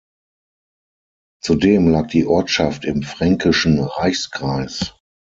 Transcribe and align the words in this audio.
Zudem 1.43 1.87
lag 1.87 2.07
die 2.07 2.25
Ortschaft 2.25 2.85
im 2.85 3.03
Fränkischen 3.03 3.79
Reichskreis. 3.79 4.95